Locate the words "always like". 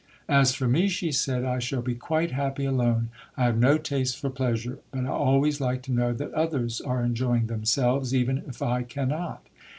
5.09-5.83